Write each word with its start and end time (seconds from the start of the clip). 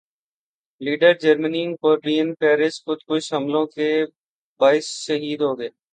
leader 0.81 1.13
Jeremy 1.21 1.63
Corbyn 1.81 2.27
Paris 2.39 2.75
خودکش 2.83 3.25
حملوں 3.33 3.65
کے 3.75 3.89